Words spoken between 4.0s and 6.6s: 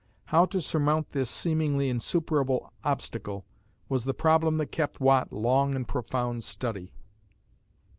the problem that kept Watt long in profound